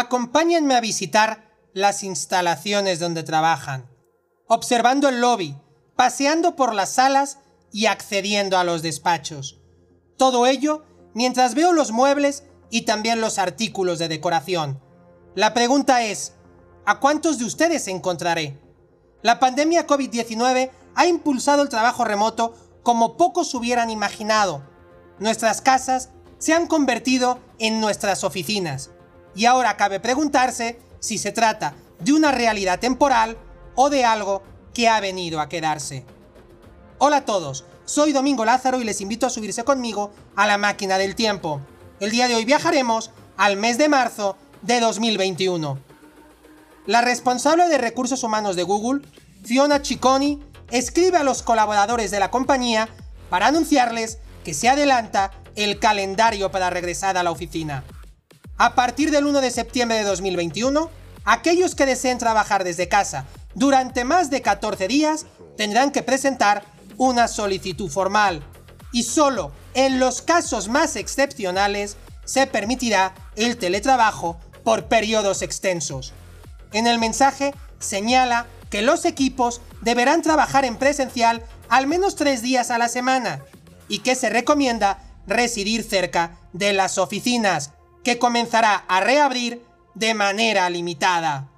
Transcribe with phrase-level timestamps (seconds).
[0.00, 3.90] Acompáñenme a visitar las instalaciones donde trabajan,
[4.46, 5.56] observando el lobby,
[5.96, 7.40] paseando por las salas
[7.72, 9.60] y accediendo a los despachos.
[10.16, 10.84] Todo ello
[11.14, 14.80] mientras veo los muebles y también los artículos de decoración.
[15.34, 16.34] La pregunta es,
[16.86, 18.56] ¿a cuántos de ustedes encontraré?
[19.22, 22.54] La pandemia COVID-19 ha impulsado el trabajo remoto
[22.84, 24.62] como pocos hubieran imaginado.
[25.18, 28.92] Nuestras casas se han convertido en nuestras oficinas.
[29.38, 33.38] Y ahora cabe preguntarse si se trata de una realidad temporal
[33.76, 34.42] o de algo
[34.74, 36.04] que ha venido a quedarse.
[36.98, 40.98] Hola a todos, soy Domingo Lázaro y les invito a subirse conmigo a la máquina
[40.98, 41.60] del tiempo.
[42.00, 45.78] El día de hoy viajaremos al mes de marzo de 2021.
[46.86, 49.06] La responsable de recursos humanos de Google,
[49.44, 52.88] Fiona Cicconi, escribe a los colaboradores de la compañía
[53.30, 57.84] para anunciarles que se adelanta el calendario para regresar a la oficina.
[58.60, 60.90] A partir del 1 de septiembre de 2021,
[61.24, 66.64] aquellos que deseen trabajar desde casa durante más de 14 días tendrán que presentar
[66.96, 68.42] una solicitud formal
[68.90, 76.12] y solo en los casos más excepcionales se permitirá el teletrabajo por periodos extensos.
[76.72, 82.72] En el mensaje señala que los equipos deberán trabajar en presencial al menos tres días
[82.72, 83.40] a la semana
[83.86, 87.70] y que se recomienda residir cerca de las oficinas,
[88.08, 91.50] que comenzará a reabrir de manera limitada.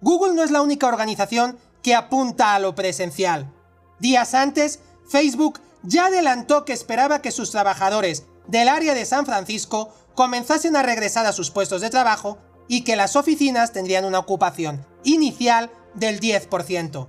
[0.00, 3.52] Google no es la única organización que apunta a lo presencial.
[3.98, 9.92] Días antes, Facebook ya adelantó que esperaba que sus trabajadores del área de San Francisco
[10.14, 14.86] comenzasen a regresar a sus puestos de trabajo y que las oficinas tendrían una ocupación
[15.04, 17.06] inicial del 10%.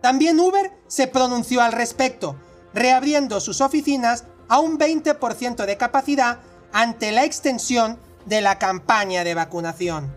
[0.00, 2.36] También Uber se pronunció al respecto,
[2.72, 6.38] reabriendo sus oficinas a un 20% de capacidad
[6.72, 7.98] ante la extensión
[8.28, 10.14] de la campaña de vacunación.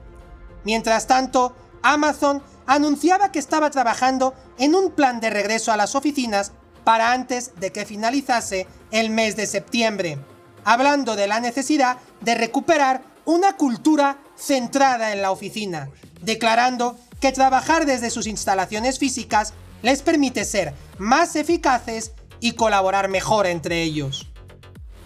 [0.63, 6.51] Mientras tanto, Amazon anunciaba que estaba trabajando en un plan de regreso a las oficinas
[6.83, 10.17] para antes de que finalizase el mes de septiembre,
[10.63, 15.89] hablando de la necesidad de recuperar una cultura centrada en la oficina,
[16.21, 23.47] declarando que trabajar desde sus instalaciones físicas les permite ser más eficaces y colaborar mejor
[23.47, 24.27] entre ellos.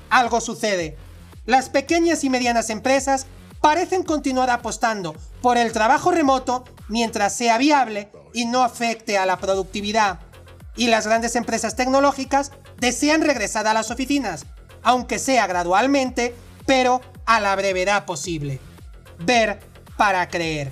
[0.09, 0.97] Algo sucede.
[1.45, 3.28] Las pequeñas y medianas empresas
[3.61, 9.38] parecen continuar apostando por el trabajo remoto mientras sea viable y no afecte a la
[9.38, 10.19] productividad.
[10.75, 14.45] Y las grandes empresas tecnológicas desean regresar a las oficinas,
[14.84, 16.35] aunque sea gradualmente,
[16.66, 18.59] pero a la brevedad posible.
[19.19, 19.59] Ver
[19.97, 20.72] para creer.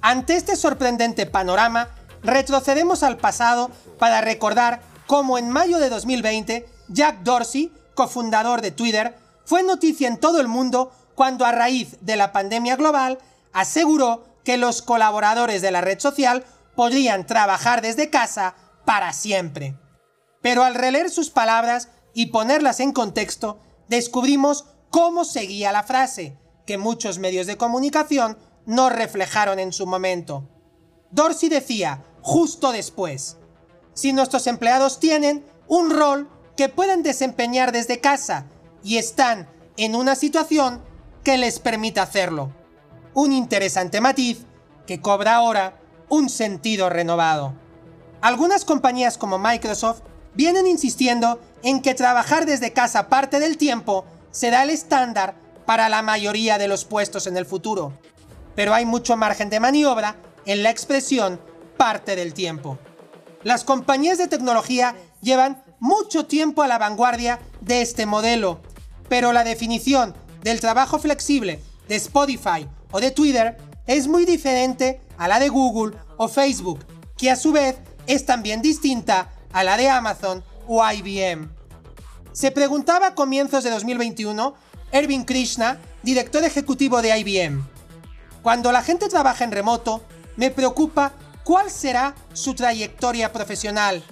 [0.00, 1.88] Ante este sorprendente panorama,
[2.22, 9.21] retrocedemos al pasado para recordar cómo en mayo de 2020 Jack Dorsey, cofundador de Twitter,
[9.44, 13.18] fue noticia en todo el mundo cuando a raíz de la pandemia global
[13.52, 16.44] aseguró que los colaboradores de la red social
[16.74, 18.54] podrían trabajar desde casa
[18.84, 19.76] para siempre.
[20.40, 26.36] Pero al releer sus palabras y ponerlas en contexto, descubrimos cómo seguía la frase,
[26.66, 30.48] que muchos medios de comunicación no reflejaron en su momento.
[31.10, 33.36] Dorsey decía, justo después,
[33.94, 38.46] si nuestros empleados tienen un rol que pueden desempeñar desde casa
[38.82, 40.82] y están en una situación
[41.24, 42.52] que les permita hacerlo.
[43.14, 44.44] Un interesante matiz
[44.86, 47.54] que cobra ahora un sentido renovado.
[48.20, 50.02] Algunas compañías como Microsoft
[50.34, 55.34] vienen insistiendo en que trabajar desde casa parte del tiempo será el estándar
[55.66, 57.92] para la mayoría de los puestos en el futuro,
[58.54, 60.16] pero hay mucho margen de maniobra
[60.46, 61.40] en la expresión
[61.76, 62.78] parte del tiempo.
[63.42, 68.60] Las compañías de tecnología llevan mucho tiempo a la vanguardia de este modelo,
[69.12, 75.28] pero la definición del trabajo flexible de Spotify o de Twitter es muy diferente a
[75.28, 76.78] la de Google o Facebook,
[77.18, 81.50] que a su vez es también distinta a la de Amazon o IBM.
[82.32, 84.54] Se preguntaba a comienzos de 2021
[84.92, 87.62] Ervin Krishna, director ejecutivo de IBM.
[88.40, 90.02] Cuando la gente trabaja en remoto,
[90.36, 91.12] me preocupa
[91.44, 94.02] cuál será su trayectoria profesional.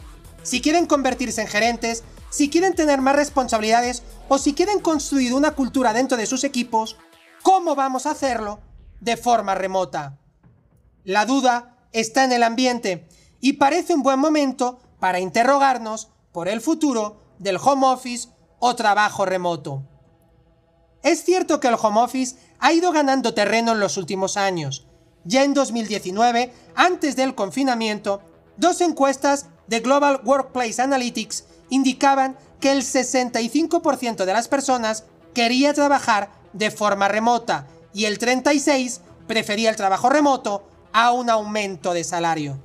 [0.42, 5.56] Si quieren convertirse en gerentes, si quieren tener más responsabilidades o si quieren construir una
[5.56, 6.96] cultura dentro de sus equipos,
[7.42, 8.60] ¿cómo vamos a hacerlo
[9.00, 10.20] de forma remota?
[11.02, 13.08] La duda está en el ambiente
[13.40, 18.28] y parece un buen momento para interrogarnos por el futuro del home office
[18.60, 19.82] o trabajo remoto.
[21.02, 24.86] Es cierto que el home office ha ido ganando terreno en los últimos años.
[25.24, 28.22] Ya en 2019, antes del confinamiento,
[28.56, 36.30] dos encuestas de Global Workplace Analytics indicaban que el 65% de las personas quería trabajar
[36.52, 42.58] de forma remota y el 36% prefería el trabajo remoto a un aumento de salario.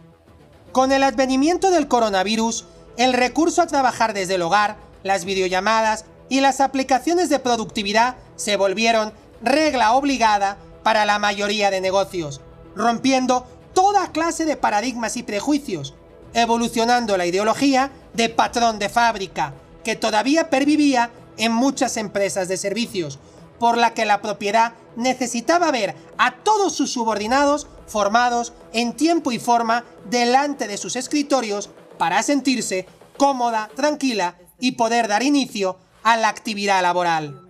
[0.72, 2.66] Con el advenimiento del coronavirus,
[2.98, 8.58] el recurso a trabajar desde el hogar, las videollamadas y las aplicaciones de productividad se
[8.58, 12.42] volvieron regla obligada para la mayoría de negocios,
[12.76, 15.94] rompiendo toda clase de paradigmas y prejuicios,
[16.36, 19.54] evolucionando la ideología de patrón de fábrica,
[19.84, 23.20] que todavía pervivía en muchas empresas de servicios,
[23.58, 29.40] por la que la propiedad necesitaba ver a todos sus subordinados formados en tiempo y
[29.40, 32.86] forma delante de sus escritorios para sentirse
[33.18, 37.42] cómoda, tranquila y poder dar inicio a la actividad laboral.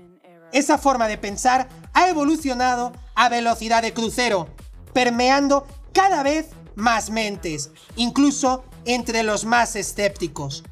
[0.52, 4.48] Esa forma de pensar ha evolucionado a velocidad de crucero,
[4.94, 10.64] permeando cada vez más mentes, incluso entre los más escépticos.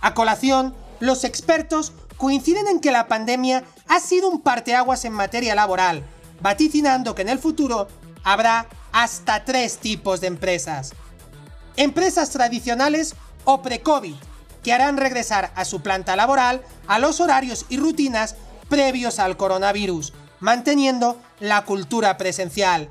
[0.00, 5.54] A colación, los expertos coinciden en que la pandemia ha sido un parteaguas en materia
[5.54, 6.04] laboral,
[6.40, 7.88] vaticinando que en el futuro
[8.24, 10.92] habrá hasta tres tipos de empresas.
[11.76, 13.14] Empresas tradicionales
[13.44, 14.14] o pre-COVID,
[14.62, 18.36] que harán regresar a su planta laboral a los horarios y rutinas
[18.68, 22.88] previos al coronavirus, manteniendo la cultura presencial.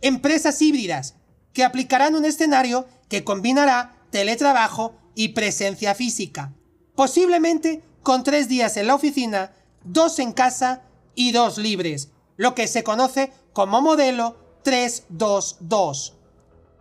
[0.00, 1.14] Empresas híbridas,
[1.52, 6.52] que aplicarán un escenario que combinará teletrabajo y presencia física,
[6.94, 9.52] posiblemente con tres días en la oficina,
[9.84, 10.82] dos en casa
[11.14, 16.14] y dos libres, lo que se conoce como modelo 322.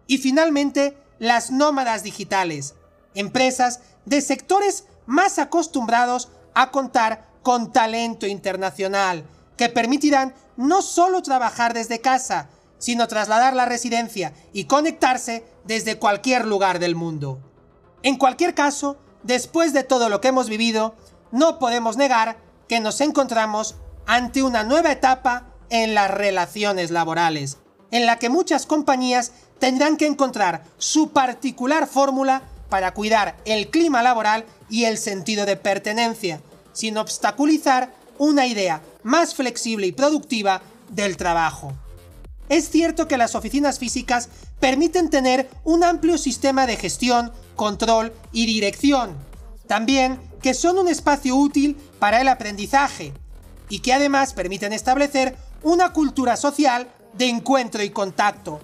[0.08, 2.76] Y finalmente, las nómadas digitales,
[3.16, 9.26] empresas de sectores más acostumbrados a contar con talento internacional,
[9.58, 16.46] que permitirán no solo trabajar desde casa, sino trasladar la residencia y conectarse desde cualquier
[16.46, 17.40] lugar del mundo.
[18.04, 20.96] En cualquier caso, después de todo lo que hemos vivido,
[21.32, 22.38] no podemos negar
[22.68, 23.76] que nos encontramos
[24.06, 27.58] ante una nueva etapa en las relaciones laborales,
[27.92, 34.04] en la que muchas compañías tendrán que encontrar su particular fórmula para cuidar el clima
[34.04, 36.42] laboral y el sentido de pertenencia,
[36.74, 41.74] sin obstaculizar una idea más flexible y productiva del trabajo.
[42.50, 44.30] Es cierto que las oficinas físicas
[44.60, 49.18] permiten tener un amplio sistema de gestión, control y dirección.
[49.68, 53.14] También que son un espacio útil para el aprendizaje
[53.70, 58.62] y que además permiten establecer una cultura social de encuentro y contacto.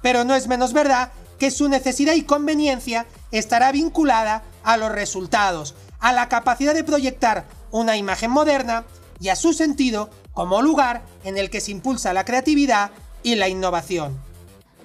[0.00, 5.74] Pero no es menos verdad que su necesidad y conveniencia estará vinculada a los resultados,
[5.98, 8.84] a la capacidad de proyectar una imagen moderna
[9.20, 12.90] y a su sentido como lugar en el que se impulsa la creatividad
[13.22, 14.18] y la innovación.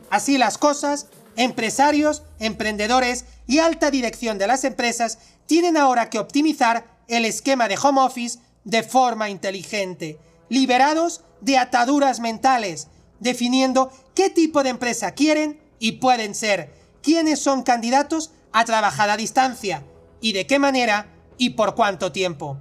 [0.10, 6.86] Así las cosas, empresarios, emprendedores y alta dirección de las empresas tienen ahora que optimizar
[7.08, 12.88] el esquema de home office de forma inteligente, liberados de ataduras mentales,
[13.20, 19.18] definiendo qué tipo de empresa quieren y pueden ser, quiénes son candidatos a trabajar a
[19.18, 19.84] distancia
[20.22, 22.60] y de qué manera y por cuánto tiempo.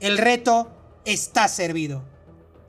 [0.00, 0.70] El reto
[1.04, 2.02] está servido.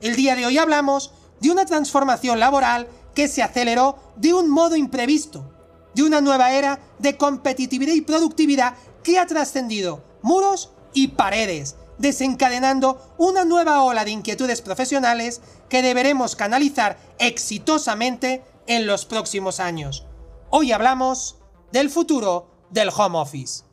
[0.00, 1.12] El día de hoy hablamos
[1.44, 5.44] de una transformación laboral que se aceleró de un modo imprevisto,
[5.94, 13.14] de una nueva era de competitividad y productividad que ha trascendido muros y paredes, desencadenando
[13.18, 20.06] una nueva ola de inquietudes profesionales que deberemos canalizar exitosamente en los próximos años.
[20.48, 21.36] Hoy hablamos
[21.72, 23.64] del futuro del home office.